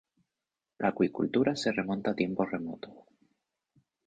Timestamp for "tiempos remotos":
2.15-2.95